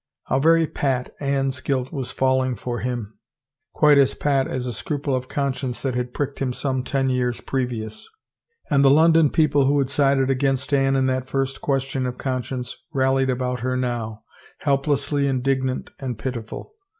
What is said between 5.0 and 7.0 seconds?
of conscience that had pricked him some